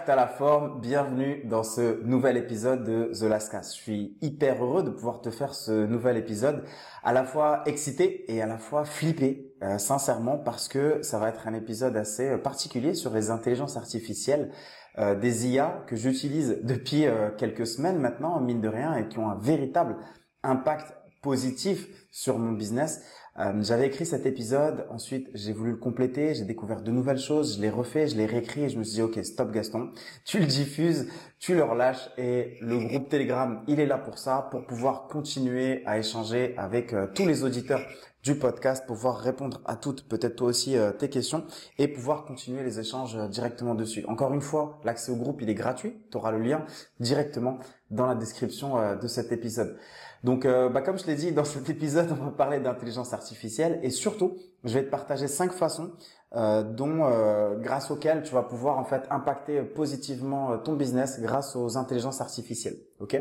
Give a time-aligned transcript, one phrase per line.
[0.00, 0.80] J'espère la forme.
[0.80, 3.54] Bienvenue dans ce nouvel épisode de The Last.
[3.54, 6.64] Je suis hyper heureux de pouvoir te faire ce nouvel épisode,
[7.04, 11.28] à la fois excité et à la fois flippé, euh, sincèrement, parce que ça va
[11.28, 14.50] être un épisode assez euh, particulier sur les intelligences artificielles,
[14.96, 17.04] euh, des IA que j'utilise depuis
[17.36, 19.98] quelques semaines maintenant, mine de rien, et qui ont un véritable
[20.42, 23.02] impact positif sur mon business.
[23.38, 27.56] Euh, j'avais écrit cet épisode, ensuite j'ai voulu le compléter, j'ai découvert de nouvelles choses,
[27.56, 29.90] je l'ai refait, je l'ai réécrit et je me suis dit ok stop Gaston,
[30.24, 31.06] tu le diffuses,
[31.38, 35.82] tu le relâches et le groupe Telegram il est là pour ça, pour pouvoir continuer
[35.86, 37.82] à échanger avec euh, tous les auditeurs
[38.24, 41.44] du podcast, pouvoir répondre à toutes, peut-être toi aussi, euh, tes questions
[41.78, 44.04] et pouvoir continuer les échanges directement dessus.
[44.08, 46.66] Encore une fois, l'accès au groupe il est gratuit, tu auras le lien
[46.98, 47.58] directement
[47.90, 49.76] dans la description de cet épisode.
[50.22, 53.80] Donc, euh, bah, comme je l'ai dit dans cet épisode, on va parler d'intelligence artificielle
[53.82, 55.92] et surtout, je vais te partager cinq façons
[56.36, 61.56] euh, dont, euh, grâce auxquelles tu vas pouvoir en fait impacter positivement ton business grâce
[61.56, 62.76] aux intelligences artificielles.
[63.00, 63.20] Ok?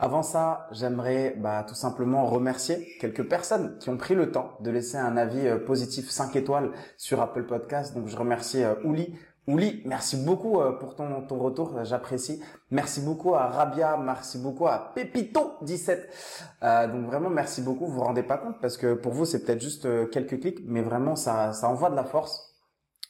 [0.00, 4.70] Avant ça, j'aimerais bah, tout simplement remercier quelques personnes qui ont pris le temps de
[4.70, 7.94] laisser un avis positif 5 étoiles sur Apple Podcast.
[7.94, 9.14] Donc, je remercie Ouli,
[9.48, 12.42] Ouli, merci beaucoup euh, pour ton, retour, j'apprécie.
[12.70, 16.00] Merci beaucoup à Rabia, merci beaucoup à Pépito17.
[16.62, 17.86] Euh, donc vraiment, merci beaucoup.
[17.86, 20.60] Vous vous rendez pas compte parce que pour vous, c'est peut-être juste euh, quelques clics,
[20.66, 22.58] mais vraiment, ça, ça envoie de la force.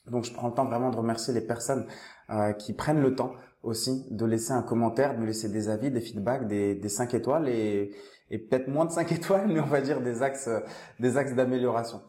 [0.07, 1.89] Donc je prends le temps vraiment de remercier les personnes
[2.31, 3.33] euh, qui prennent le temps
[3.65, 7.49] aussi de laisser un commentaire, de laisser des avis, des feedbacks, des, des 5 étoiles
[7.49, 7.91] et,
[8.31, 10.49] et peut-être moins de 5 étoiles, mais on va dire des axes,
[11.01, 12.01] des axes d'amélioration.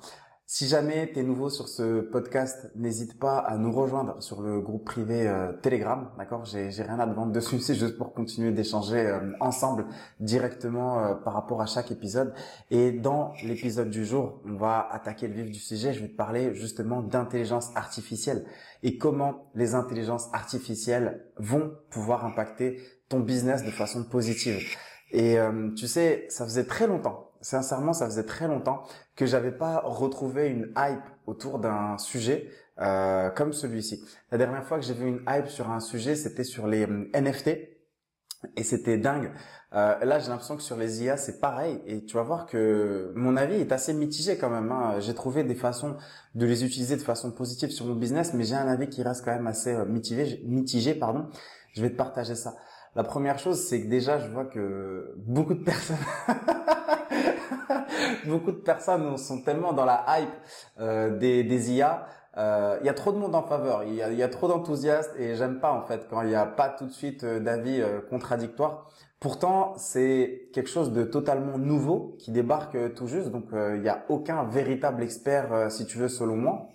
[0.52, 4.60] Si jamais tu es nouveau sur ce podcast, n'hésite pas à nous rejoindre sur le
[4.62, 6.44] groupe privé euh, Telegram, d'accord?
[6.44, 9.86] J'ai rien à te vendre dessus, c'est juste pour continuer d'échanger euh, ensemble
[10.20, 12.34] directement euh, par rapport à chaque épisode.
[12.72, 15.94] Et dans l'épisode du jour, on va attaquer le vif du sujet.
[15.94, 18.44] Je vais te parler justement d'intelligence artificielle
[18.82, 24.66] et comment les intelligences artificielles vont pouvoir impacter ton business de façon positive.
[25.12, 25.38] Et
[25.76, 28.84] tu sais, ça faisait très longtemps sincèrement, ça faisait très longtemps
[29.20, 32.50] que j'avais pas retrouvé une hype autour d'un sujet
[32.80, 34.02] euh, comme celui-ci.
[34.32, 37.12] La dernière fois que j'ai vu une hype sur un sujet, c'était sur les euh,
[37.14, 37.50] NFT.
[38.56, 39.34] Et c'était dingue.
[39.74, 41.82] Euh, là, j'ai l'impression que sur les IA, c'est pareil.
[41.86, 44.72] Et tu vas voir que mon avis est assez mitigé quand même.
[44.72, 45.02] Hein.
[45.02, 45.98] J'ai trouvé des façons
[46.36, 49.26] de les utiliser de façon positive sur mon business, mais j'ai un avis qui reste
[49.26, 50.42] quand même assez euh, mitigé.
[50.46, 51.28] Mitigé, pardon.
[51.74, 52.56] Je vais te partager ça.
[52.96, 55.98] La première chose, c'est que déjà, je vois que beaucoup de personnes
[58.26, 60.30] beaucoup de personnes sont tellement dans la hype
[60.80, 62.08] euh, des, des IA.
[62.38, 65.36] Euh, il y a trop de monde en faveur, il y a, trop d'enthousiastes et
[65.36, 68.90] j'aime pas en fait quand il n'y a pas tout de suite euh, d'avis contradictoires.
[69.20, 74.06] Pourtant, c'est quelque chose de totalement nouveau qui débarque tout juste, donc il n'y a
[74.08, 76.70] aucun véritable expert, si tu veux, selon moi.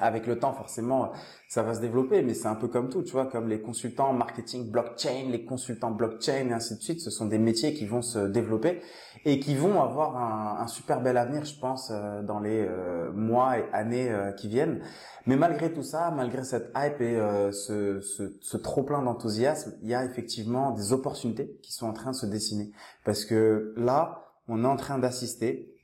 [0.00, 1.12] Avec le temps, forcément,
[1.48, 4.12] ça va se développer, mais c'est un peu comme tout, tu vois, comme les consultants
[4.14, 7.00] marketing blockchain, les consultants blockchain et ainsi de suite.
[7.00, 8.80] Ce sont des métiers qui vont se développer
[9.24, 13.58] et qui vont avoir un, super bel avenir, je pense, euh, dans les euh, mois
[13.58, 14.80] et années euh, qui viennent.
[15.26, 17.20] Mais malgré tout ça, malgré cette hype et
[17.52, 21.92] ce, ce, ce trop plein d'enthousiasme, il y a effectivement des opportunités qui sont en
[21.92, 22.72] train de se dessiner.
[23.04, 25.74] Parce que là, on est en train d'assister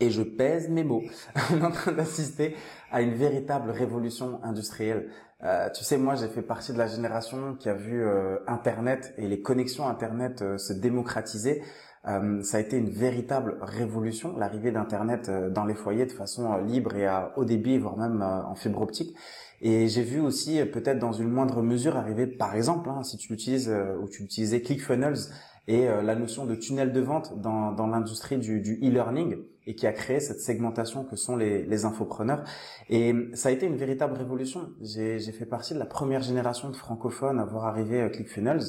[0.00, 1.02] et je pèse mes mots.
[1.52, 2.56] On est en train d'assister
[2.90, 5.10] à une véritable révolution industrielle.
[5.44, 9.14] Euh, tu sais, moi, j'ai fait partie de la génération qui a vu euh, Internet
[9.18, 11.62] et les connexions Internet euh, se démocratiser.
[12.06, 16.96] Euh, ça a été une véritable révolution, l'arrivée d'Internet dans les foyers de façon libre
[16.96, 19.14] et à haut débit, voire même en fibre optique.
[19.60, 23.32] Et j'ai vu aussi, peut-être dans une moindre mesure, arriver, par exemple, hein, si tu
[23.32, 23.68] utilises
[24.00, 25.18] ou tu utilisais ClickFunnels
[25.66, 29.36] et la notion de tunnel de vente dans, dans l'industrie du, du e-learning
[29.68, 32.42] et qui a créé cette segmentation que sont les, les infopreneurs.
[32.88, 34.70] Et ça a été une véritable révolution.
[34.80, 38.62] J'ai fait partie de la première génération de francophones à voir arriver euh, ClickFunnels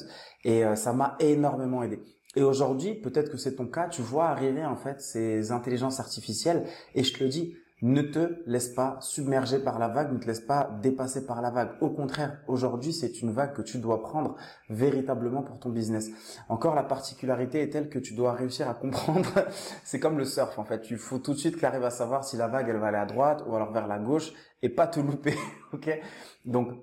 [0.44, 2.02] et euh, ça m'a énormément aidé.
[2.36, 6.66] Et aujourd'hui, peut-être que c'est ton cas, tu vois arriver en fait ces intelligences artificielles
[6.94, 10.28] et je te le dis, ne te laisse pas submerger par la vague, ne te
[10.28, 11.72] laisse pas dépasser par la vague.
[11.82, 14.36] Au contraire, aujourd'hui, c'est une vague que tu dois prendre
[14.70, 16.10] véritablement pour ton business.
[16.50, 19.30] Encore, la particularité est telle que tu dois réussir à comprendre.
[19.84, 20.90] c'est comme le surf, en fait.
[20.90, 22.98] Il faut tout de suite que tu à savoir si la vague, elle va aller
[22.98, 25.36] à droite ou alors vers la gauche et pas te louper.
[25.74, 26.02] ok?
[26.46, 26.74] Donc,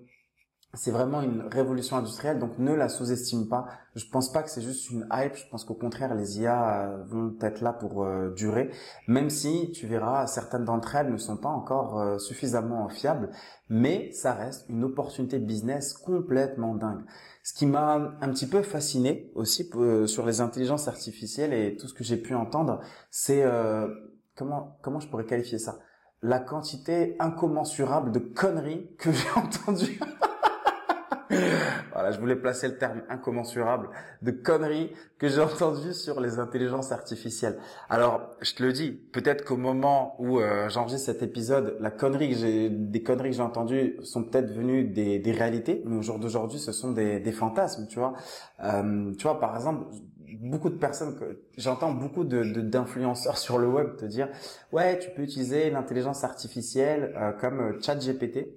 [0.77, 3.67] c'est vraiment une révolution industrielle, donc ne la sous-estime pas.
[3.95, 5.35] Je pense pas que c'est juste une hype.
[5.35, 8.71] Je pense qu'au contraire, les IA euh, vont être là pour euh, durer,
[9.09, 13.31] même si tu verras certaines d'entre elles ne sont pas encore euh, suffisamment fiables,
[13.71, 17.05] mais ça reste une opportunité business complètement dingue.
[17.43, 19.71] Ce qui m'a un petit peu fasciné aussi
[20.07, 22.81] sur les intelligences artificielles et tout ce que j'ai pu entendre,
[23.11, 23.45] c'est
[24.37, 25.79] comment comment je pourrais qualifier ça?
[26.23, 30.01] La quantité incommensurable de conneries que j'ai entendues
[31.93, 33.89] voilà, je voulais placer le terme incommensurable
[34.23, 37.59] de conneries que j'ai entendu sur les intelligences artificielles.
[37.89, 42.31] Alors, je te le dis, peut-être qu'au moment où euh, j'enregistre cet épisode, la connerie
[42.31, 46.03] que j'ai, des conneries que j'ai entendues sont peut-être venues des, des réalités, mais au
[46.03, 48.15] jour d'aujourd'hui, ce sont des, des fantasmes, tu vois.
[48.63, 49.87] Euh, tu vois, par exemple,
[50.41, 54.29] beaucoup de personnes que j'entends beaucoup de d'influenceurs sur le web te dire
[54.73, 58.49] ouais tu peux utiliser l'intelligence artificielle euh, comme euh, ChatGPT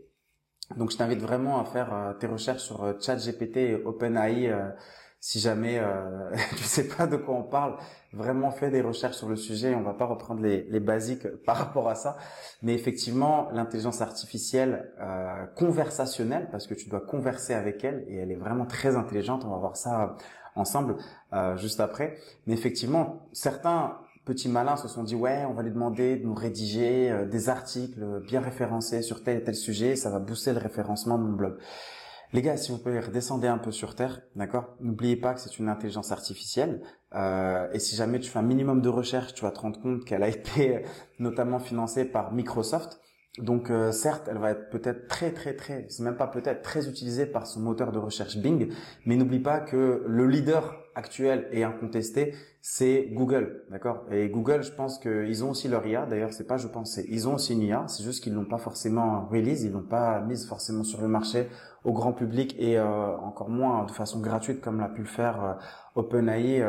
[0.78, 4.70] donc je t'invite vraiment à faire euh, tes recherches sur euh, ChatGPT et OpenAI euh,
[5.22, 5.82] si jamais
[6.58, 7.76] tu sais pas de quoi on parle.
[8.14, 9.76] Vraiment fais des recherches sur le sujet.
[9.76, 12.16] On va pas reprendre les, les basiques par rapport à ça,
[12.62, 14.94] mais effectivement l'intelligence artificielle
[15.58, 19.44] conversationnelle parce que tu dois converser avec elle et elle est vraiment très intelligente.
[19.46, 20.16] On va voir ça
[20.56, 20.96] ensemble
[21.58, 22.16] juste après.
[22.48, 26.34] Mais effectivement certains petits malins se sont dit ouais, on va lui demander de nous
[26.34, 30.60] rédiger euh, des articles bien référencés sur tel et tel sujet, ça va booster le
[30.60, 31.58] référencement de mon blog.
[32.32, 34.76] Les gars, si vous pouvez redescendre un peu sur terre, d'accord?
[34.82, 36.84] N'oubliez pas que c'est une intelligence artificielle.
[37.16, 40.06] Euh, et si jamais tu fais un minimum de recherche, tu vas te rendre compte
[40.06, 40.80] qu'elle a été euh,
[41.18, 43.00] notamment financée par Microsoft.
[43.40, 46.88] Donc euh, certes, elle va être peut-être très très très, c'est même pas peut-être très
[46.88, 48.72] utilisée par son moteur de recherche Bing,
[49.06, 54.06] mais n'oublie pas que le leader actuel et incontesté, c'est Google, d'accord?
[54.12, 56.06] Et Google, je pense qu'ils ont aussi leur IA.
[56.06, 57.86] D'ailleurs, c'est pas je pense, ils ont aussi une IA.
[57.88, 61.48] C'est juste qu'ils l'ont pas forcément release, ils l'ont pas mise forcément sur le marché
[61.86, 65.44] au grand public et euh, encore moins de façon gratuite comme l'a pu le faire
[65.44, 65.54] euh,
[65.96, 66.62] OpenAI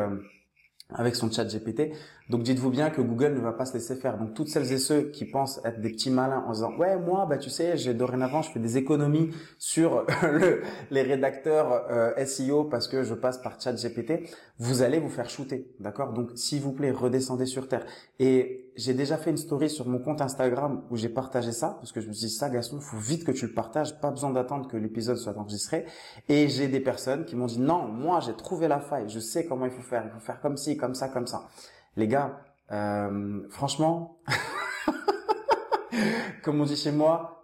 [0.93, 1.93] avec son chat GPT.
[2.31, 4.17] Donc dites-vous bien que Google ne va pas se laisser faire.
[4.17, 7.25] Donc toutes celles et ceux qui pensent être des petits malins en disant ouais moi
[7.25, 10.61] bah tu sais j'ai dorénavant je fais des économies sur le,
[10.91, 14.29] les rédacteurs euh, SEO parce que je passe par chat GPT,
[14.59, 16.13] vous allez vous faire shooter, d'accord?
[16.13, 17.85] Donc s'il vous plaît redescendez sur terre.
[18.19, 21.91] Et j'ai déjà fait une story sur mon compte Instagram où j'ai partagé ça parce
[21.91, 24.29] que je me suis dit ça Gaston faut vite que tu le partages, pas besoin
[24.29, 25.85] d'attendre que l'épisode soit enregistré.
[26.29, 29.45] Et j'ai des personnes qui m'ont dit non moi j'ai trouvé la faille, je sais
[29.45, 31.49] comment il faut faire, il faut faire comme ci, comme ça, comme ça.
[31.97, 32.39] Les gars,
[32.71, 34.19] euh, franchement,
[36.43, 37.43] comme on dit chez moi,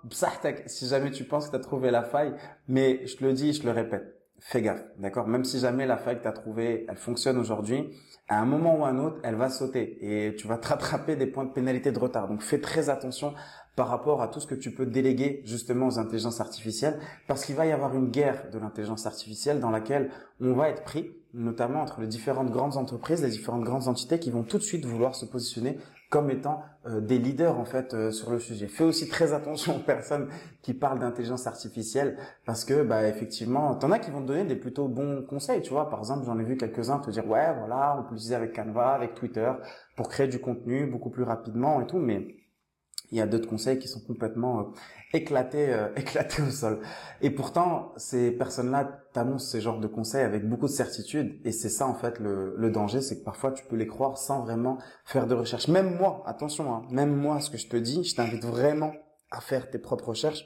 [0.68, 2.34] si jamais tu penses que tu as trouvé la faille,
[2.68, 5.28] mais je te le dis, je le répète, fais gaffe, d'accord?
[5.28, 7.92] Même si jamais la faille que tu as trouvée, elle fonctionne aujourd'hui,
[8.30, 11.16] à un moment ou à un autre, elle va sauter et tu vas te rattraper
[11.16, 12.28] des points de pénalité de retard.
[12.28, 13.34] Donc fais très attention
[13.76, 17.56] par rapport à tout ce que tu peux déléguer justement aux intelligences artificielles parce qu'il
[17.56, 20.10] va y avoir une guerre de l'intelligence artificielle dans laquelle
[20.42, 24.32] on va être pris notamment entre les différentes grandes entreprises, les différentes grandes entités qui
[24.32, 25.78] vont tout de suite vouloir se positionner
[26.10, 28.68] comme étant euh, des leaders en fait euh, sur le sujet.
[28.68, 30.30] Fais aussi très attention aux personnes
[30.62, 34.56] qui parlent d'intelligence artificielle parce que bah effectivement, t'en as qui vont te donner des
[34.56, 35.90] plutôt bons conseils, tu vois.
[35.90, 38.94] Par exemple, j'en ai vu quelques-uns te dire ouais, voilà, on peut l'utiliser avec Canva,
[38.94, 39.52] avec Twitter
[39.96, 42.36] pour créer du contenu beaucoup plus rapidement et tout, mais
[43.12, 44.64] il y a d'autres conseils qui sont complètement euh,
[45.14, 46.80] éclatés, euh, éclatés au sol.
[47.22, 51.40] Et pourtant, ces personnes-là t'annoncent ces genres de conseils avec beaucoup de certitude.
[51.46, 54.42] Et c'est ça en fait le, danger, c'est que parfois tu peux les croire sans
[54.42, 55.68] vraiment faire de recherche.
[55.68, 58.94] Même moi, attention, hein, même moi, ce que je te dis, je t'invite vraiment
[59.32, 60.46] à faire tes propres recherches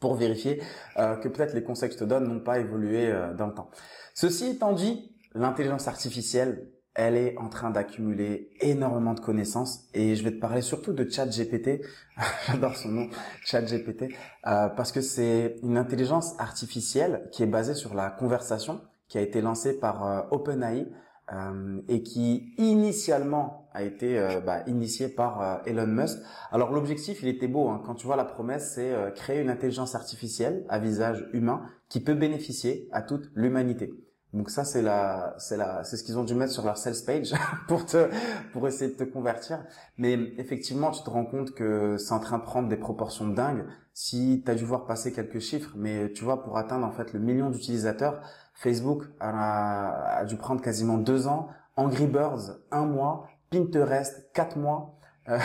[0.00, 0.62] pour vérifier
[0.98, 3.70] euh, que peut-être les conseils que je te donne n'ont pas évolué dans le temps.
[4.14, 10.24] Ceci étant dit, l'intelligence artificielle, elle est en train d'accumuler énormément de connaissances et je
[10.24, 11.80] vais te parler surtout de ChatGPT.
[12.48, 13.08] J'adore son nom,
[13.44, 14.12] ChatGPT,
[14.48, 19.20] euh, parce que c'est une intelligence artificielle qui est basée sur la conversation, qui a
[19.20, 20.88] été lancée par euh, OpenAI
[21.32, 26.18] euh, et qui initialement a été euh, bah, initiée par Elon Musk.
[26.50, 27.68] Alors l'objectif, il était beau.
[27.68, 27.80] Hein.
[27.86, 32.14] Quand tu vois la promesse, c'est créer une intelligence artificielle à visage humain qui peut
[32.14, 33.94] bénéficier à toute l'humanité.
[34.34, 36.94] Donc ça c'est la c'est la c'est ce qu'ils ont dû mettre sur leur sales
[37.06, 37.32] page
[37.68, 38.10] pour te
[38.52, 39.64] pour essayer de te convertir.
[39.96, 43.64] Mais effectivement, tu te rends compte que c'est en train de prendre des proportions dingues.
[43.94, 47.14] Si tu as dû voir passer quelques chiffres, mais tu vois pour atteindre en fait
[47.14, 48.20] le million d'utilisateurs,
[48.54, 54.98] Facebook a, dû prendre quasiment deux ans, Angry Birds un mois, Pinterest quatre mois.
[55.28, 55.38] Euh,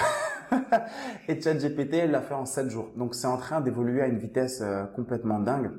[1.27, 2.89] et ChatGPT l'a fait en sept jours.
[2.97, 5.71] Donc c'est en train d'évoluer à une vitesse euh, complètement dingue.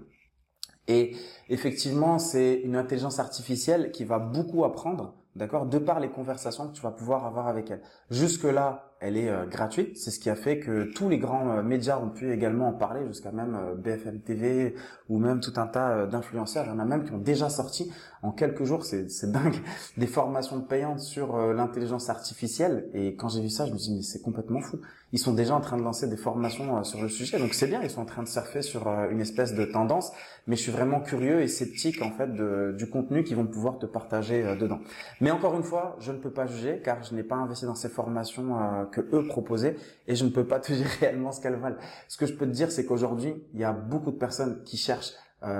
[0.88, 1.16] Et
[1.48, 6.74] effectivement, c'est une intelligence artificielle qui va beaucoup apprendre, d'accord, de par les conversations que
[6.74, 7.80] tu vas pouvoir avoir avec elle.
[8.10, 9.96] Jusque là, elle est euh, gratuite.
[9.98, 12.72] C'est ce qui a fait que tous les grands euh, médias ont pu également en
[12.72, 14.74] parler, jusqu'à même euh, BFM TV
[15.08, 16.64] ou même tout un tas d'influenceurs.
[16.66, 17.92] Il y en a même qui ont déjà sorti
[18.24, 19.56] en quelques jours, c'est dingue,
[19.96, 22.88] des formations payantes sur l'intelligence artificielle.
[22.94, 24.80] Et quand j'ai vu ça, je me suis dit mais c'est complètement fou.
[25.12, 27.82] Ils sont déjà en train de lancer des formations sur le sujet, donc c'est bien.
[27.82, 30.10] Ils sont en train de surfer sur une espèce de tendance.
[30.46, 32.32] Mais je suis vraiment curieux et sceptique en fait
[32.76, 34.80] du contenu qu'ils vont pouvoir te partager dedans.
[35.20, 37.74] Mais encore une fois, je ne peux pas juger car je n'ai pas investi dans
[37.74, 39.76] ces formations que eux proposaient
[40.08, 41.76] et je ne peux pas te dire réellement ce qu'elles valent.
[42.08, 44.76] Ce que je peux te dire, c'est qu'aujourd'hui, il y a beaucoup de personnes qui
[44.76, 45.12] cherchent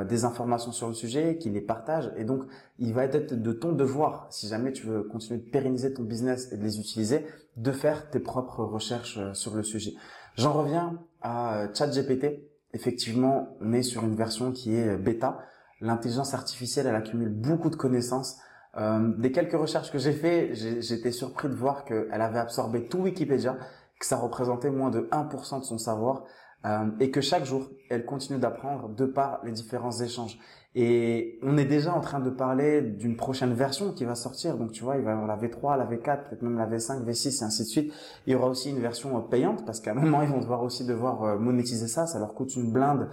[0.08, 2.10] des informations sur le sujet, qu'il les partage.
[2.16, 2.44] Et donc,
[2.78, 6.50] il va être de ton devoir, si jamais tu veux continuer de pérenniser ton business
[6.52, 7.26] et de les utiliser,
[7.56, 9.92] de faire tes propres recherches sur le sujet.
[10.36, 12.40] J'en reviens à ChatGPT.
[12.72, 15.38] Effectivement, on est sur une version qui est bêta.
[15.80, 18.38] L'intelligence artificielle, elle accumule beaucoup de connaissances.
[18.76, 22.98] Euh, des quelques recherches que j'ai fait, j'étais surpris de voir qu'elle avait absorbé tout
[22.98, 23.56] Wikipédia,
[24.00, 26.24] que ça représentait moins de 1% de son savoir,
[26.64, 30.38] euh, et que chaque jour, elle continue d'apprendre de par les différents échanges.
[30.74, 34.56] Et on est déjà en train de parler d'une prochaine version qui va sortir.
[34.56, 37.04] Donc tu vois, il va y avoir la V3, la V4, peut-être même la V5,
[37.04, 37.92] V6 et ainsi de suite.
[38.26, 40.62] Il y aura aussi une version euh, payante parce qu'à un moment, ils vont devoir
[40.62, 42.06] aussi devoir monétiser ça.
[42.06, 43.08] Ça leur coûte une blinde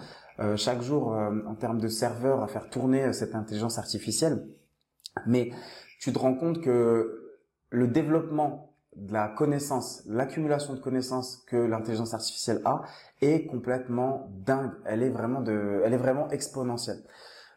[0.56, 4.48] chaque jour en termes de serveurs à faire tourner cette intelligence artificielle.
[5.28, 5.52] Mais
[6.00, 7.36] tu te rends compte que
[7.70, 12.84] le développement de la connaissance, l'accumulation de connaissances que l'intelligence artificielle a
[13.22, 14.74] est complètement dingue.
[14.86, 17.02] Elle est vraiment de, elle est vraiment exponentielle.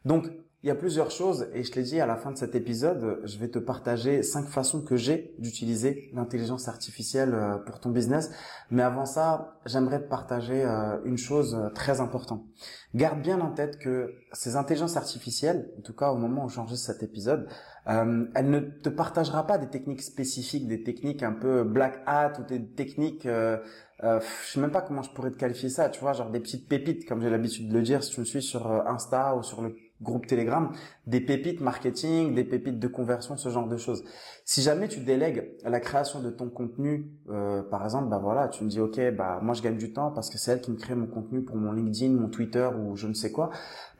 [0.04, 0.26] Donc,
[0.64, 2.54] il y a plusieurs choses et je te l'ai dit à la fin de cet
[2.54, 7.90] épisode, je vais te partager cinq façons que j'ai d'utiliser l'intelligence artificielle euh, pour ton
[7.90, 8.30] business.
[8.70, 12.46] Mais avant ça, j'aimerais te partager euh, une chose euh, très importante.
[12.94, 16.86] Garde bien en tête que ces intelligences artificielles, en tout cas au moment où j'enregistre
[16.86, 17.46] cet épisode,
[17.88, 22.32] euh, elle ne te partagera pas des techniques spécifiques, des techniques un peu black hat
[22.40, 23.58] ou des techniques, euh,
[24.02, 26.40] euh, je sais même pas comment je pourrais te qualifier ça, tu vois, genre des
[26.40, 29.42] petites pépites, comme j'ai l'habitude de le dire si tu me suis sur Insta ou
[29.42, 30.70] sur le groupe Telegram,
[31.06, 34.04] des pépites marketing, des pépites de conversion, ce genre de choses.
[34.44, 38.64] Si jamais tu délègues la création de ton contenu, euh, par exemple, bah voilà, tu
[38.64, 40.76] me dis ok, bah moi je gagne du temps parce que c'est elle qui me
[40.76, 43.50] crée mon contenu pour mon LinkedIn, mon Twitter ou je ne sais quoi.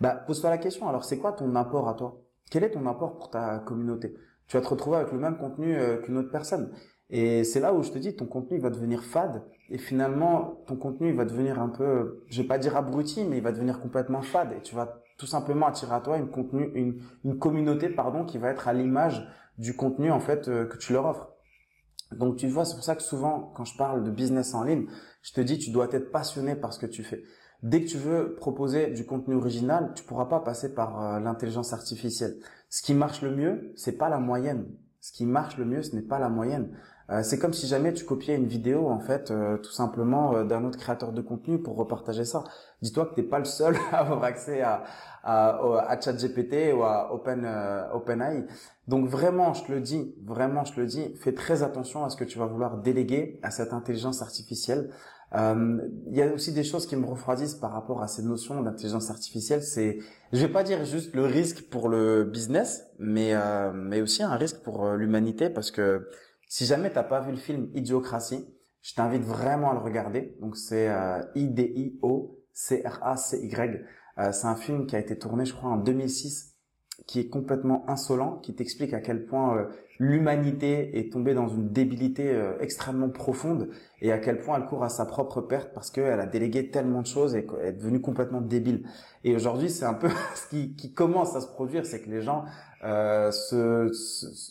[0.00, 0.88] Bah pose-toi la question.
[0.88, 2.23] Alors c'est quoi ton apport à toi?
[2.50, 4.14] Quel est ton apport pour ta communauté?
[4.46, 6.72] Tu vas te retrouver avec le même contenu euh, qu'une autre personne.
[7.10, 9.42] Et c'est là où je te dis, ton contenu va devenir fade.
[9.70, 13.42] Et finalement, ton contenu va devenir un peu, je vais pas dire abruti, mais il
[13.42, 14.52] va devenir complètement fade.
[14.52, 18.38] Et tu vas tout simplement attirer à toi une contenu, une, une communauté, pardon, qui
[18.38, 19.26] va être à l'image
[19.58, 21.30] du contenu en fait euh, que tu leur offres.
[22.12, 24.86] Donc tu vois, c'est pour ça que souvent quand je parle de business en ligne,
[25.22, 27.22] je te dis tu dois être passionné par ce que tu fais.
[27.64, 31.72] Dès que tu veux proposer du contenu original, tu pourras pas passer par euh, l'intelligence
[31.72, 32.36] artificielle.
[32.70, 34.66] Ce qui marche le mieux, c'est pas la moyenne.
[35.00, 36.70] Ce qui marche le mieux, ce n'est pas la moyenne.
[37.10, 40.44] Euh, c'est comme si jamais tu copiais une vidéo en fait euh, tout simplement euh,
[40.44, 42.44] d'un autre créateur de contenu pour repartager ça.
[42.80, 44.84] Dis-toi que t'es pas le seul à avoir accès à
[45.26, 47.48] à, à ChatGPT ou à Open
[47.94, 48.44] OpenAI.
[48.88, 52.10] Donc vraiment, je te le dis, vraiment je te le dis, fais très attention à
[52.10, 54.90] ce que tu vas vouloir déléguer à cette intelligence artificielle.
[55.36, 59.10] Il y a aussi des choses qui me refroidissent par rapport à ces notions d'intelligence
[59.10, 59.62] artificielle.
[59.62, 59.98] C'est,
[60.32, 63.34] je vais pas dire juste le risque pour le business, mais
[63.74, 66.08] mais aussi un risque pour l'humanité parce que
[66.48, 68.46] si jamais t'as pas vu le film Idiocratie,
[68.84, 70.36] je t'invite vraiment à le regarder.
[70.40, 72.36] Donc c'est euh, I-D-I-O-C-R-A-C-Y.
[74.18, 76.53] Euh, c'est un film qui a été tourné, je crois, en 2006
[77.06, 79.64] qui est complètement insolent, qui t'explique à quel point euh,
[79.98, 83.68] l'humanité est tombée dans une débilité euh, extrêmement profonde
[84.02, 87.02] et à quel point elle court à sa propre perte parce qu'elle a délégué tellement
[87.02, 88.84] de choses et est devenue complètement débile.
[89.22, 92.44] Et aujourd'hui, c'est un peu ce qui, commence à se produire, c'est que les gens
[92.82, 93.90] euh, se,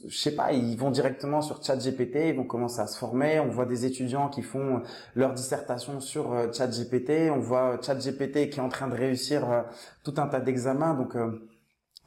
[0.07, 3.39] je sais pas, ils vont directement sur ChatGPT, ils vont commencer à se former.
[3.39, 4.81] On voit des étudiants qui font
[5.15, 9.65] leur dissertation sur euh, ChatGPT, on voit ChatGPT qui est en train de réussir
[10.03, 11.15] tout un tas d'examens, donc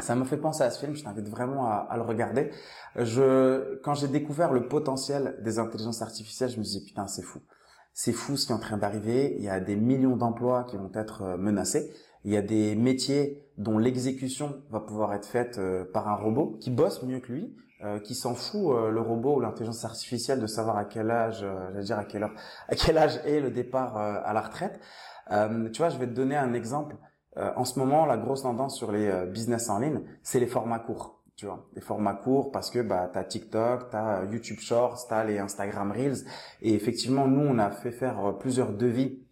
[0.01, 2.51] ça me fait penser à ce film, je t'invite vraiment à, à, le regarder.
[2.97, 7.23] Je, quand j'ai découvert le potentiel des intelligences artificielles, je me suis dit putain c'est
[7.23, 7.41] fou,
[7.99, 9.35] c'est fou ce qui est en train d'arriver.
[9.39, 11.91] Il y a des millions d'emplois qui vont être euh, menacés.
[12.25, 16.59] Il y a des métiers dont l'exécution va pouvoir être faite euh, par un robot
[16.61, 20.47] qui bosse mieux que lui, euh, qui s'en fout le robot ou l'intelligence artificielle de
[20.47, 22.35] savoir à quel âge, j'allais dire à quelle heure,
[22.69, 24.79] à quel âge est le départ à la retraite.
[25.73, 26.97] tu vois, je vais te donner un exemple.
[27.39, 30.47] Euh, en ce moment, la grosse tendance sur les euh, business en ligne, c'est les
[30.47, 31.21] formats courts.
[31.37, 35.23] Tu vois, les formats courts parce que bah t'as TikTok, t'as euh, YouTube Shorts, t'as
[35.23, 36.25] les Instagram Reels
[36.63, 39.26] et effectivement nous on a fait faire plusieurs devis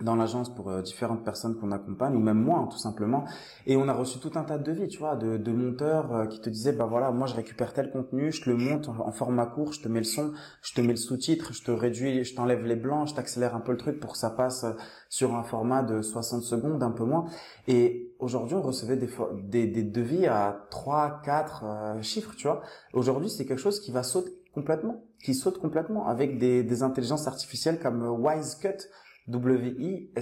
[0.00, 3.24] dans l'agence pour euh, différentes personnes qu'on accompagne ou même moi hein, tout simplement.
[3.66, 6.26] Et on a reçu tout un tas de devis tu vois de, de monteurs euh,
[6.26, 9.10] qui te disaient bah voilà moi je récupère tel contenu je te le monte en,
[9.10, 12.24] format court je te mets le son je te mets le sous-titre je te réduis
[12.24, 14.72] je t'enlève les blancs je t'accélère un peu le truc pour que ça passe euh,
[15.08, 17.24] sur un format de 60 secondes un peu moins.
[17.66, 19.08] Et aujourd'hui on recevait des,
[19.44, 22.60] des, des devis à 3 4 chiffres tu vois.
[22.92, 27.26] Aujourd'hui c'est quelque chose qui va sauter complètement qui saute complètement avec des, des intelligences
[27.26, 28.88] artificielles comme WiseCut
[29.28, 30.18] W-I-S-E-C-U-T.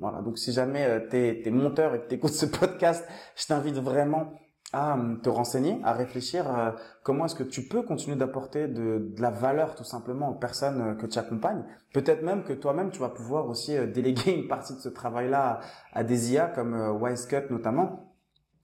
[0.00, 0.22] Voilà.
[0.22, 3.06] Donc, si jamais euh, t'es es monteur et que t'écoutes ce podcast,
[3.36, 4.32] je t'invite vraiment
[4.72, 6.70] à hum, te renseigner, à réfléchir euh,
[7.02, 10.80] comment est-ce que tu peux continuer d'apporter de, de, la valeur tout simplement aux personnes
[10.80, 11.64] euh, que tu accompagnes.
[11.92, 15.60] Peut-être même que toi-même tu vas pouvoir aussi euh, déléguer une partie de ce travail-là
[15.92, 18.15] à, des IA comme Wisecut notamment.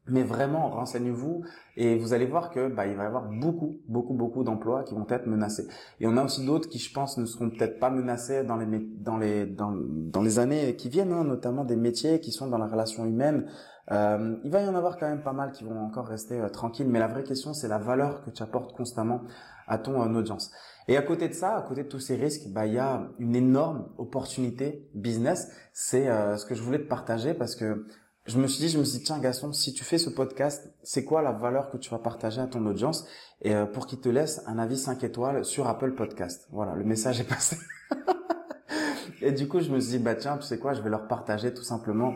[0.09, 1.45] Mais vraiment, renseignez-vous
[1.77, 4.95] et vous allez voir que bah, il va y avoir beaucoup, beaucoup, beaucoup d'emplois qui
[4.95, 5.69] vont être menacés.
[6.01, 8.67] Et on a aussi d'autres qui, je pense, ne seront peut-être pas menacés dans les
[8.67, 12.67] dans les dans, les années qui viennent, hein, notamment des métiers qui sont dans la
[12.67, 13.47] relation humaine,
[13.91, 16.49] euh, il va y en avoir quand même pas mal qui vont encore rester euh,
[16.49, 19.23] tranquilles, mais la vraie question, c'est la valeur que tu apportes constamment
[19.67, 20.53] à ton euh, audience.
[20.89, 23.09] Et à côté de ça, à côté de tous ces risques, bah il y a
[23.19, 25.53] une énorme opportunité business.
[25.73, 27.87] C'est ce que je voulais te partager parce que
[28.27, 30.73] je me suis dit, je me suis dit, tiens Gaston, si tu fais ce podcast,
[30.83, 33.07] c'est quoi la valeur que tu vas partager à ton audience
[33.41, 36.47] et pour qu'il te laisse un avis 5 étoiles sur Apple Podcast.
[36.53, 37.57] Voilà, le message est passé.
[39.23, 41.09] et du coup, je me suis dit, bah tiens, tu sais quoi, je vais leur
[41.09, 42.15] partager tout simplement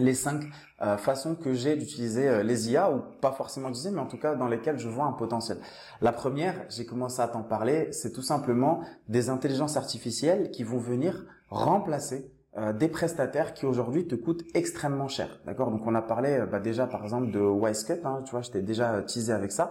[0.00, 0.44] les cinq
[0.80, 4.18] euh, façons que j'ai d'utiliser euh, les IA ou pas forcément d'utiliser mais en tout
[4.18, 5.58] cas dans lesquelles je vois un potentiel.
[6.00, 10.78] La première, j'ai commencé à t'en parler, c'est tout simplement des intelligences artificielles qui vont
[10.78, 15.28] venir remplacer euh, des prestataires qui aujourd'hui te coûtent extrêmement cher.
[15.46, 15.70] D'accord?
[15.70, 18.50] Donc on a parlé euh, bah, déjà par exemple de Wisecut, hein, tu vois, je
[18.50, 19.70] t'ai déjà teasé avec ça.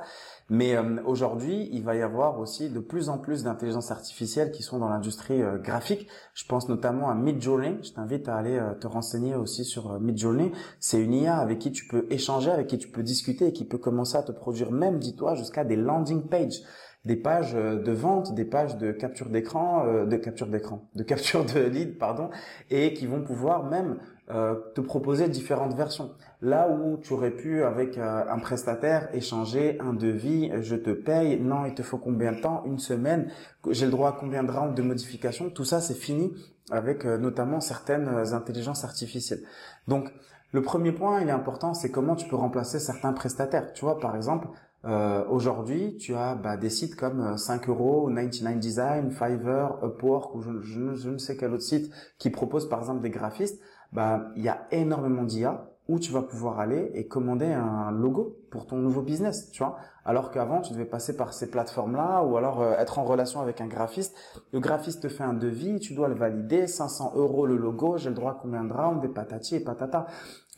[0.49, 4.63] Mais euh, aujourd'hui, il va y avoir aussi de plus en plus d'intelligence artificielle qui
[4.63, 6.07] sont dans l'industrie graphique.
[6.33, 7.77] Je pense notamment à Midjourney.
[7.83, 10.53] Je t'invite à aller te renseigner aussi sur Midjourney.
[10.79, 13.65] C'est une IA avec qui tu peux échanger, avec qui tu peux discuter et qui
[13.65, 16.61] peut commencer à te produire même, dis-toi, jusqu'à des landing pages
[17.07, 21.03] des pages euh, de vente, des pages de capture d'écran, euh, de capture d'écran, de
[21.03, 22.29] capture de lead, pardon,
[22.69, 23.97] et qui vont pouvoir même
[24.29, 26.11] euh, te proposer différentes versions.
[26.41, 31.65] Là où tu aurais pu avec un prestataire échanger un devis, je te paye, non,
[31.65, 33.31] il te faut combien de temps, une semaine,
[33.71, 36.31] j'ai le droit à combien de rounds de modification, tout ça c'est fini
[36.69, 39.41] avec notamment certaines intelligences artificielles.
[39.87, 40.11] Donc
[40.53, 43.73] le premier point, il est important, c'est comment tu peux remplacer certains prestataires.
[43.73, 44.47] Tu vois, par exemple,
[44.85, 50.35] euh, aujourd'hui, tu as bah, des sites comme 5 euh, euros, 99 Design, Fiverr, Upwork
[50.35, 53.59] ou je, ne sais quel autre site qui propose par exemple des graphistes.
[53.91, 58.37] Bah, il y a énormément d'IA où tu vas pouvoir aller et commander un logo
[58.51, 59.77] pour ton nouveau business, tu vois.
[60.03, 63.61] Alors qu'avant, tu devais passer par ces plateformes-là ou alors euh, être en relation avec
[63.61, 64.15] un graphiste.
[64.53, 68.09] Le graphiste te fait un devis, tu dois le valider, 500 euros le logo, j'ai
[68.09, 70.07] le droit à combien de rounds, des patati et patata.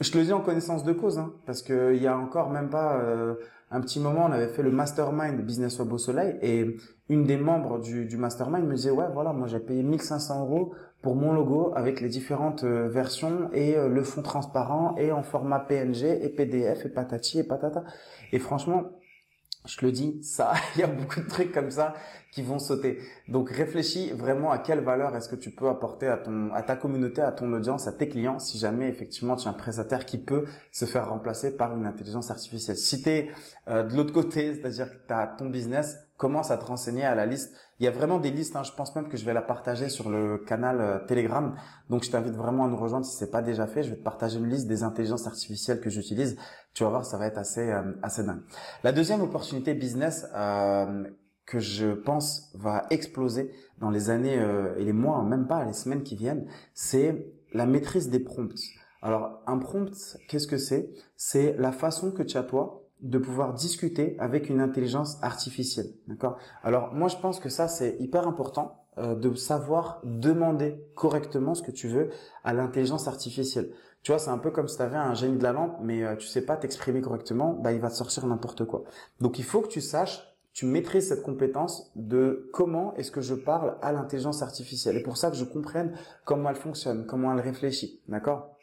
[0.01, 2.69] Je te le dis en connaissance de cause, hein, parce qu'il y a encore même
[2.69, 3.35] pas euh,
[3.71, 6.75] un petit moment, on avait fait le mastermind Business au Soleil et
[7.07, 10.73] une des membres du, du mastermind me disait, ouais, voilà, moi j'ai payé 1500 euros
[11.01, 15.23] pour mon logo avec les différentes euh, versions et euh, le fond transparent et en
[15.23, 17.83] format PNG et PDF et patati et patata.
[18.31, 18.98] Et franchement,
[19.65, 21.93] je le dis, ça, il y a beaucoup de trucs comme ça
[22.31, 22.99] qui vont sauter.
[23.27, 26.75] Donc réfléchis vraiment à quelle valeur est-ce que tu peux apporter à ton, à ta
[26.75, 30.17] communauté, à ton audience, à tes clients, si jamais effectivement tu es un prestataire qui
[30.17, 32.77] peut se faire remplacer par une intelligence artificielle.
[32.77, 33.31] Si tu es
[33.67, 37.15] euh, de l'autre côté, c'est-à-dire que tu as ton business, commence à te renseigner à
[37.15, 37.55] la liste.
[37.79, 38.63] Il y a vraiment des listes, hein.
[38.63, 41.55] je pense même que je vais la partager sur le canal euh, Telegram.
[41.89, 43.83] Donc je t'invite vraiment à nous rejoindre si c'est pas déjà fait.
[43.83, 46.37] Je vais te partager une liste des intelligences artificielles que j'utilise.
[46.73, 48.41] Tu vas voir, ça va être assez euh, assez dingue.
[48.83, 51.05] La deuxième opportunité business euh,
[51.45, 55.73] que je pense va exploser dans les années euh, et les mois, même pas les
[55.73, 58.59] semaines qui viennent, c'est la maîtrise des prompts.
[59.01, 60.91] Alors un prompt, qu'est-ce que c'est?
[61.15, 66.37] C'est la façon que tu as toi de pouvoir discuter avec une intelligence artificielle, d'accord?
[66.63, 71.63] Alors moi je pense que ça c'est hyper important euh, de savoir demander correctement ce
[71.63, 72.09] que tu veux
[72.43, 73.71] à l'intelligence artificielle.
[74.01, 76.15] Tu vois, c'est un peu comme si tu un génie de la lampe, mais euh,
[76.15, 78.83] tu sais pas t'exprimer correctement, bah il va te sortir n'importe quoi.
[79.19, 83.33] Donc il faut que tu saches tu maîtrises cette compétence de comment est-ce que je
[83.33, 84.97] parle à l'intelligence artificielle.
[84.97, 88.01] Et pour ça que je comprenne comment elle fonctionne, comment elle réfléchit.
[88.09, 88.58] D'accord?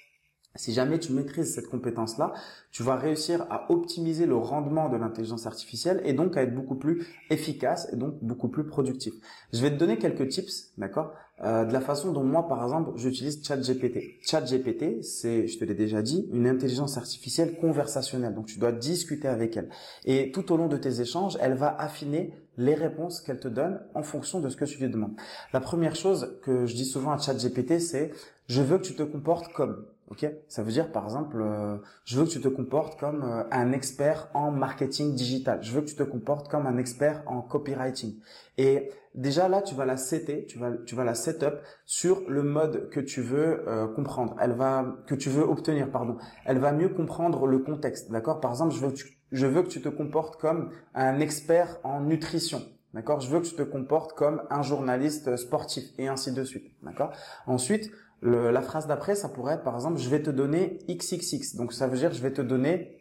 [0.57, 2.33] Si jamais tu maîtrises cette compétence-là,
[2.71, 6.77] tu vas réussir à optimiser le rendement de l'intelligence artificielle et donc à être beaucoup
[6.77, 9.15] plus efficace et donc beaucoup plus productif.
[9.53, 11.13] Je vais te donner quelques tips, d'accord,
[11.45, 14.19] euh, de la façon dont moi, par exemple, j'utilise ChatGPT.
[14.23, 18.35] ChatGPT, c'est, je te l'ai déjà dit, une intelligence artificielle conversationnelle.
[18.35, 19.69] Donc tu dois discuter avec elle.
[20.07, 23.81] Et tout au long de tes échanges, elle va affiner les réponses qu'elle te donne
[23.95, 25.15] en fonction de ce que tu lui demandes.
[25.53, 28.13] La première chose que je dis souvent à ChatGPT, c'est
[28.49, 29.85] je veux que tu te comportes comme.
[30.09, 33.43] Ok, ça veut dire par exemple, euh, je veux que tu te comportes comme euh,
[33.51, 35.59] un expert en marketing digital.
[35.63, 38.21] Je veux que tu te comportes comme un expert en copywriting.
[38.57, 41.55] Et déjà là, tu vas la setter, tu vas tu vas la setup
[41.87, 44.37] sur le mode que tu veux euh, comprendre.
[44.41, 46.19] Elle va que tu veux obtenir, pardon.
[46.45, 48.41] Elle va mieux comprendre le contexte, d'accord?
[48.41, 51.81] Par exemple, je veux que tu, je veux que tu te comportes comme un expert
[51.83, 52.63] en nutrition.
[52.95, 53.21] D'accord?
[53.21, 56.73] Je veux que tu te comportes comme un journaliste sportif et ainsi de suite.
[56.83, 57.13] D'accord?
[57.47, 57.91] Ensuite,
[58.23, 61.57] la phrase d'après, ça pourrait être par exemple, je vais te donner XXX.
[61.57, 62.97] Donc ça veut dire je vais te donner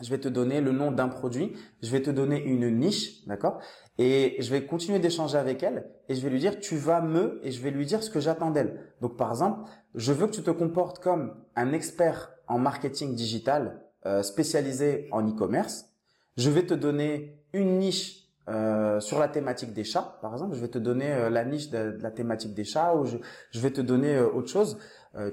[0.00, 3.60] je vais te donner le nom d'un produit, je vais te donner une niche, d'accord?
[3.98, 7.38] Et je vais continuer d'échanger avec elle et je vais lui dire tu vas me
[7.42, 8.80] et je vais lui dire ce que j'attends d'elle.
[9.00, 13.82] Donc par exemple, je veux que tu te comportes comme un expert en marketing digital
[14.06, 15.90] euh, spécialisé en e-commerce.
[16.36, 20.54] Je vais te donner une niche euh, sur la thématique des chats, par exemple.
[20.56, 23.70] Je vais te donner euh, la niche de, la thématique des chats ou je, vais
[23.70, 24.78] te donner autre chose.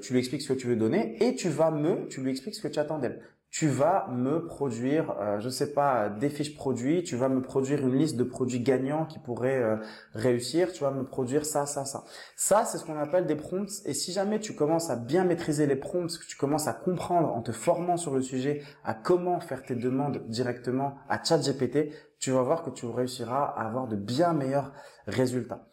[0.01, 2.55] tu lui expliques ce que tu veux donner et tu vas me, tu lui expliques
[2.55, 6.55] ce que tu attends d'elle tu vas me produire, euh, je sais pas, des fiches
[6.55, 9.77] produits, tu vas me produire une liste de produits gagnants qui pourraient euh,
[10.13, 12.03] réussir, tu vas me produire ça, ça, ça.
[12.35, 13.71] Ça, c'est ce qu'on appelle des prompts.
[13.85, 17.33] Et si jamais tu commences à bien maîtriser les prompts, que tu commences à comprendre
[17.33, 22.31] en te formant sur le sujet à comment faire tes demandes directement à ChatGPT, tu
[22.31, 24.73] vas voir que tu réussiras à avoir de bien meilleurs
[25.07, 25.67] résultats.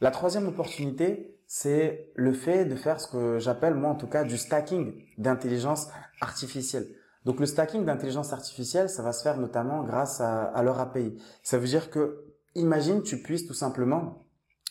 [0.00, 4.24] La troisième opportunité, c'est le fait de faire ce que j'appelle moi en tout cas
[4.24, 5.88] du stacking d'intelligence
[6.20, 6.86] artificielle.
[7.24, 11.20] Donc le stacking d'intelligence artificielle, ça va se faire notamment grâce à, leur API.
[11.42, 14.24] Ça veut dire que, imagine, tu puisses tout simplement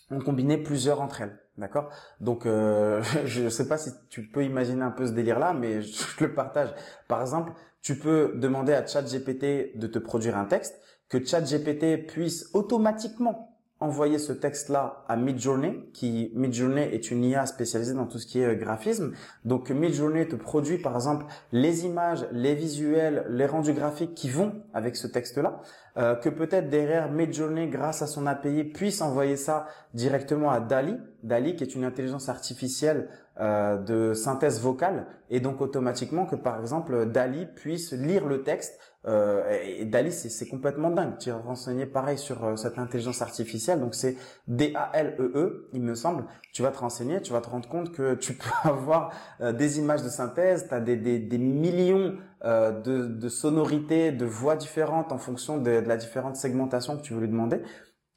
[0.09, 1.37] en combiner plusieurs entre elles.
[1.57, 1.89] D'accord?
[2.19, 5.81] Donc, euh, je ne sais pas si tu peux imaginer un peu ce délire-là, mais
[5.83, 6.73] je le partage.
[7.07, 12.49] Par exemple, tu peux demander à ChatGPT de te produire un texte, que ChatGPT puisse
[12.53, 18.25] automatiquement envoyer ce texte-là à Midjourney, qui Midjourney est une IA spécialisée dans tout ce
[18.25, 19.13] qui est euh, graphisme.
[19.45, 24.63] Donc Midjourney te produit par exemple les images, les visuels, les rendus graphiques qui vont
[24.73, 25.61] avec ce texte-là.
[25.97, 30.95] Euh, que peut-être derrière Midjourney, grâce à son API, puisse envoyer ça directement à Dali.
[31.23, 36.59] Dali, qui est une intelligence artificielle euh, de synthèse vocale, et donc automatiquement que par
[36.59, 38.79] exemple Dali puisse lire le texte.
[39.05, 41.17] Euh, Dali, c'est complètement dingue.
[41.17, 45.95] Tu es renseigné pareil sur euh, cette intelligence artificielle, donc c'est D-A-L-E-E, -E, il me
[45.95, 46.25] semble.
[46.53, 50.03] Tu vas te renseigner, tu vas te rendre compte que tu peux avoir des images
[50.03, 55.11] de synthèse, tu as des, des, des millions euh, de, de, sonorités, de voix différentes
[55.11, 57.63] en fonction de, la différente segmentation que tu veux lui demander,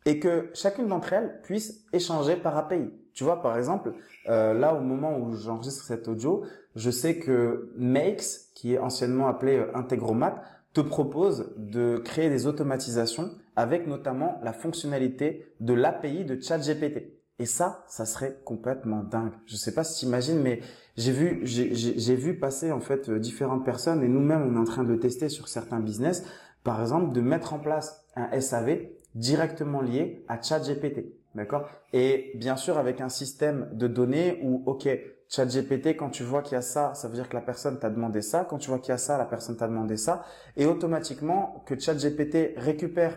[0.07, 2.91] et que chacune d'entre elles puisse échanger par API.
[3.13, 3.93] Tu vois, par exemple,
[4.29, 6.45] euh, là au moment où j'enregistre cet audio,
[6.77, 8.23] je sais que Makes,
[8.55, 14.53] qui est anciennement appelé euh, Integromat, te propose de créer des automatisations avec notamment la
[14.53, 17.13] fonctionnalité de l'API de ChatGPT.
[17.41, 19.33] Et ça, ça serait complètement dingue.
[19.47, 20.61] Je sais pas si tu imagines, mais
[20.97, 24.65] j'ai vu, j'ai vu passer en fait euh, différentes personnes et nous-mêmes, on est en
[24.65, 26.23] train de tester sur certains business.
[26.63, 28.81] Par exemple, de mettre en place un SAV
[29.15, 31.07] directement lié à ChatGPT.
[31.35, 31.69] D'accord?
[31.93, 34.89] Et bien sûr, avec un système de données où, OK,
[35.29, 37.89] ChatGPT, quand tu vois qu'il y a ça, ça veut dire que la personne t'a
[37.89, 38.45] demandé ça.
[38.45, 40.25] Quand tu vois qu'il y a ça, la personne t'a demandé ça.
[40.57, 43.17] Et automatiquement, que ChatGPT récupère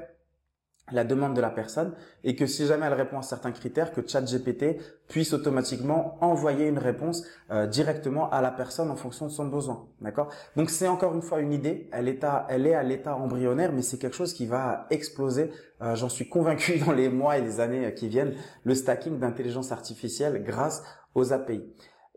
[0.92, 1.94] la demande de la personne
[2.24, 6.78] et que si jamais elle répond à certains critères, que ChatGPT puisse automatiquement envoyer une
[6.78, 9.88] réponse euh, directement à la personne en fonction de son besoin.
[10.02, 10.30] D'accord?
[10.56, 13.72] Donc c'est encore une fois une idée, elle est à, elle est à l'état embryonnaire,
[13.72, 15.52] mais c'est quelque chose qui va exploser.
[15.82, 19.72] Euh, j'en suis convaincu dans les mois et les années qui viennent, le stacking d'intelligence
[19.72, 20.84] artificielle grâce
[21.16, 21.64] aux API.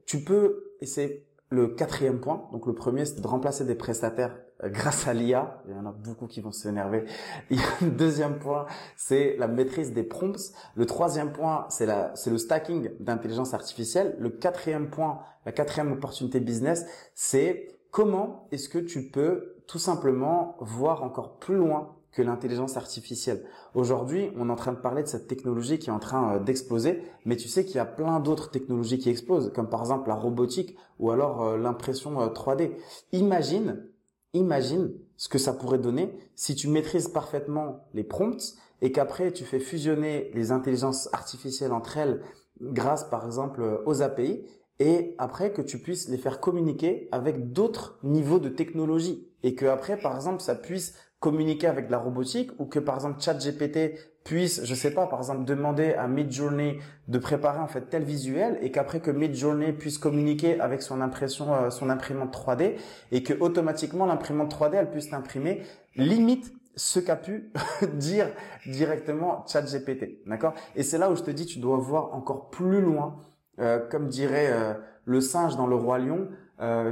[0.07, 4.37] Tu peux, et c'est le quatrième point, donc le premier, c'est de remplacer des prestataires
[4.65, 5.63] euh, grâce à l'IA.
[5.69, 7.05] Il y en a beaucoup qui vont s'énerver.
[7.51, 10.53] Le deuxième point, c'est la maîtrise des prompts.
[10.75, 14.17] Le troisième point, c'est le stacking d'intelligence artificielle.
[14.19, 20.57] Le quatrième point, la quatrième opportunité business, c'est comment est-ce que tu peux tout simplement
[20.61, 23.45] voir encore plus loin que l'intelligence artificielle.
[23.75, 26.39] Aujourd'hui, on est en train de parler de cette technologie qui est en train euh,
[26.41, 30.09] d'exploser, mais tu sais qu'il y a plein d'autres technologies qui explosent, comme par exemple
[30.09, 32.71] la robotique ou alors euh, l'impression 3D.
[32.71, 32.75] Euh,
[33.13, 33.85] imagine,
[34.33, 39.45] imagine ce que ça pourrait donner si tu maîtrises parfaitement les prompts et qu'après tu
[39.45, 42.23] fais fusionner les intelligences artificielles entre elles
[42.63, 44.43] grâce par exemple aux API
[44.79, 49.67] et après que tu puisses les faire communiquer avec d'autres niveaux de technologie et que
[49.67, 54.65] après par exemple ça puisse communiquer avec la robotique ou que par exemple ChatGPT puisse,
[54.65, 58.71] je sais pas, par exemple demander à Midjourney de préparer en fait tel visuel et
[58.71, 62.75] qu'après que Midjourney puisse communiquer avec son impression, euh, son imprimante 3D
[63.13, 65.63] et que automatiquement l'imprimante 3D elle puisse imprimer
[65.95, 67.51] limite ce qu'a pu
[67.95, 68.29] dire
[68.67, 70.53] directement ChatGPT, d'accord?
[70.75, 73.17] Et c'est là où je te dis, tu dois voir encore plus loin,
[73.61, 74.75] euh, comme dirait euh,
[75.07, 76.29] le singe dans le roi lion.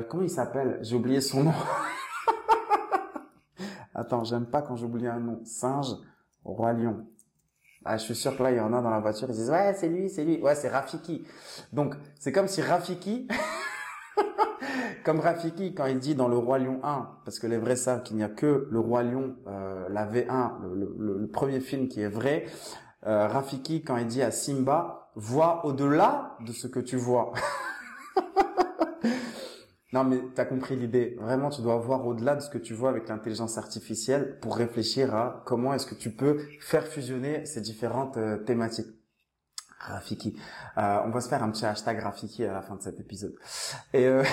[0.09, 0.79] comment il s'appelle?
[0.81, 1.53] J'ai oublié son nom.
[3.95, 5.41] Attends, j'aime pas quand j'oublie un nom.
[5.45, 5.95] Singe,
[6.45, 7.07] roi lion.
[7.85, 9.51] Ah, je suis sûr que là, il y en a dans la voiture, ils disent,
[9.51, 10.41] ouais, c'est lui, c'est lui.
[10.41, 11.27] Ouais, c'est Rafiki.
[11.73, 13.29] Donc, c'est comme si Rafiki,
[15.05, 18.03] comme Rafiki, quand il dit dans le Roi Lion 1, parce que les vrais savent
[18.03, 22.09] qu'il n'y a que le Roi Lion, euh, la V1, le, premier film qui est
[22.09, 22.47] vrai,
[23.07, 27.33] euh, Rafiki, quand il dit à Simba, vois au-delà de ce que tu vois.
[29.95, 31.17] Non, mais tu as compris l'idée.
[31.21, 35.15] Vraiment, tu dois voir au-delà de ce que tu vois avec l'intelligence artificielle pour réfléchir
[35.15, 38.89] à comment est-ce que tu peux faire fusionner ces différentes euh, thématiques.
[39.79, 40.37] Rafiki.
[40.79, 43.37] Euh, on va se faire un petit hashtag Rafiki à la fin de cet épisode.
[43.93, 44.25] Et euh...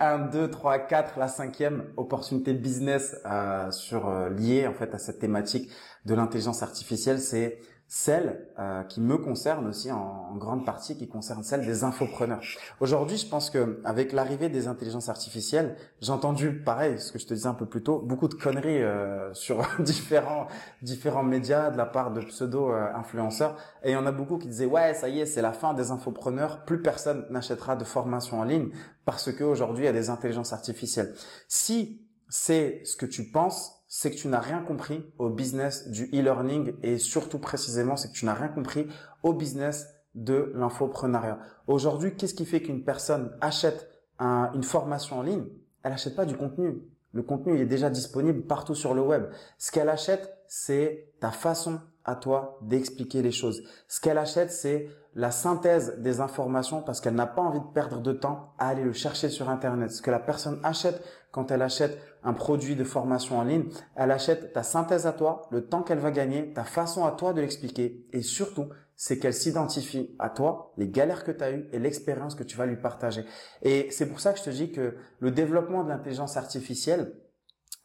[0.00, 4.98] 1, 2, 3, 4, la cinquième opportunité business euh, sur euh, liée en fait à
[4.98, 5.70] cette thématique
[6.04, 7.58] de l'intelligence artificielle, c'est
[7.90, 12.42] celle euh, qui me concerne aussi en, grande partie, qui concerne celle des infopreneurs.
[12.80, 17.26] Aujourd'hui, je pense que avec l'arrivée des intelligences artificielles, j'ai entendu, pareil, ce que je
[17.26, 20.46] te disais un peu plus tôt, beaucoup de conneries euh, sur différents
[20.82, 24.48] différents médias de la part de pseudo influenceurs, et il y en a beaucoup qui
[24.48, 28.40] disaient ouais, ça y est, c'est la fin des infopreneurs, plus personne n'achètera de formation
[28.40, 28.68] en ligne
[29.06, 31.14] parce qu'aujourd'hui il y a des intelligences artificielles.
[31.48, 36.04] Si c'est ce que tu penses, c'est que tu n'as rien compris au business du
[36.12, 38.86] e-learning et surtout précisément, c'est que tu n'as rien compris
[39.22, 41.38] au business de l'infoprenariat.
[41.66, 43.88] Aujourd'hui, qu'est-ce qui fait qu'une personne achète
[44.20, 45.46] une formation en ligne?
[45.82, 46.82] Elle n'achète pas du contenu.
[47.12, 49.30] Le contenu, il est déjà disponible partout sur le web.
[49.56, 53.62] Ce qu'elle achète, c'est ta façon à toi d'expliquer les choses.
[53.86, 54.88] Ce qu'elle achète, c'est
[55.18, 58.84] la synthèse des informations parce qu'elle n'a pas envie de perdre de temps à aller
[58.84, 59.90] le chercher sur Internet.
[59.90, 61.02] Ce que la personne achète
[61.32, 63.64] quand elle achète un produit de formation en ligne,
[63.96, 67.32] elle achète ta synthèse à toi, le temps qu'elle va gagner, ta façon à toi
[67.32, 71.68] de l'expliquer et surtout, c'est qu'elle s'identifie à toi, les galères que tu as eues
[71.72, 73.24] et l'expérience que tu vas lui partager.
[73.62, 77.12] Et c'est pour ça que je te dis que le développement de l'intelligence artificielle,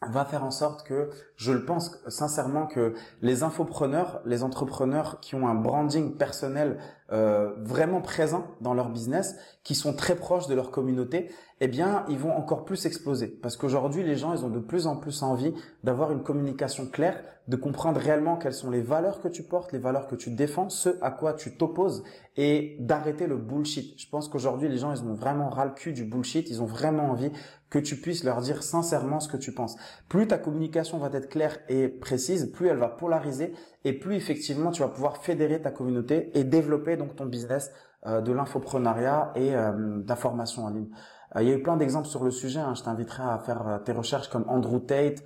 [0.09, 1.09] va faire en sorte que,
[1.43, 6.77] je pense sincèrement, que les infopreneurs, les entrepreneurs qui ont un branding personnel
[7.11, 11.29] euh, vraiment présent dans leur business, qui sont très proches de leur communauté,
[11.59, 13.27] eh bien, ils vont encore plus exploser.
[13.27, 15.53] Parce qu'aujourd'hui, les gens, ils ont de plus en plus envie
[15.83, 19.79] d'avoir une communication claire, de comprendre réellement quelles sont les valeurs que tu portes, les
[19.79, 22.03] valeurs que tu défends, ce à quoi tu t'opposes,
[22.37, 23.99] et d'arrêter le bullshit.
[23.99, 26.49] Je pense qu'aujourd'hui, les gens, ils ont vraiment ras le cul du bullshit.
[26.49, 27.31] Ils ont vraiment envie
[27.69, 29.75] que tu puisses leur dire sincèrement ce que tu penses.
[30.07, 34.69] Plus ta communication va être claire et précise, plus elle va polariser et plus effectivement
[34.69, 37.71] tu vas pouvoir fédérer ta communauté et développer donc ton business
[38.05, 40.89] euh, de l'infoprenariat et euh, d'information en ligne.
[41.35, 42.59] Euh, il y a eu plein d'exemples sur le sujet.
[42.59, 42.75] Hein.
[42.75, 45.23] Je t'inviterai à faire tes recherches comme Andrew Tate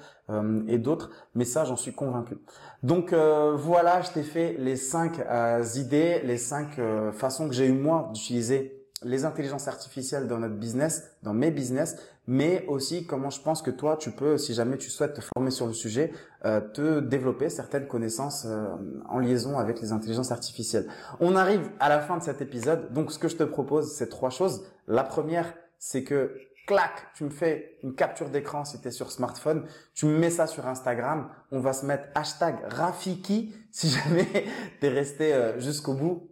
[0.68, 1.10] et d'autres.
[1.36, 2.38] Mais ça, j'en suis convaincu.
[2.84, 5.20] Donc voilà, je t'ai fait les cinq
[5.76, 6.80] idées, les cinq
[7.14, 11.98] façons que j'ai eu moi d'utiliser les intelligences artificielles dans notre business, dans mes business,
[12.28, 15.52] mais aussi comment je pense que toi, tu peux, si jamais tu souhaites te former
[15.52, 16.12] sur le sujet,
[16.46, 18.68] euh, te développer certaines connaissances euh,
[19.08, 20.88] en liaison avec les intelligences artificielles.
[21.20, 24.10] On arrive à la fin de cet épisode, donc ce que je te propose, c'est
[24.10, 24.66] trois choses.
[24.88, 26.36] La première, c'est que
[26.68, 30.30] clac, tu me fais une capture d'écran si tu es sur smartphone, tu me mets
[30.30, 34.28] ça sur Instagram, on va se mettre hashtag Rafiki si jamais
[34.80, 36.30] tu es resté euh, jusqu'au bout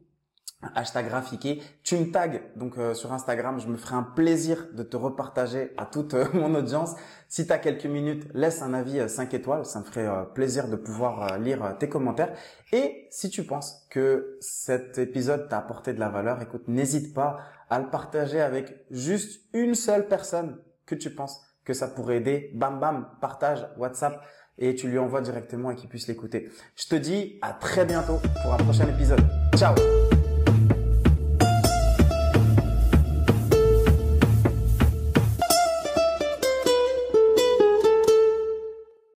[0.74, 1.62] hashtag graphiqué.
[1.84, 5.74] Tu me tags donc euh, sur Instagram, je me ferai un plaisir de te repartager
[5.78, 6.96] à toute euh, mon audience.
[7.28, 10.68] Si tu as quelques minutes, laisse un avis 5 euh, étoiles, ça me ferait plaisir
[10.68, 12.34] de pouvoir lire tes commentaires.
[12.72, 17.40] Et si tu penses que cet épisode t'a apporté de la valeur, écoute, n'hésite pas
[17.70, 22.52] à le partager avec juste une seule personne que tu penses que ça pourrait aider.
[22.54, 24.22] Bam bam, partage WhatsApp
[24.58, 26.50] et tu lui envoies directement et qu'il puisse l'écouter.
[26.76, 29.22] Je te dis à très bientôt pour un prochain épisode.
[29.56, 29.76] Ciao